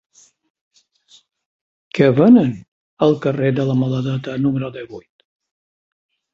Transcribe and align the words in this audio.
Què 1.99 2.07
venen 2.21 2.49
al 3.09 3.15
carrer 3.27 3.53
de 3.61 3.69
la 3.71 3.79
Maladeta 3.85 4.37
número 4.49 4.73
divuit? 4.81 5.27